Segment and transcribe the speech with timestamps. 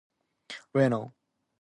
[0.77, 1.03] Reno.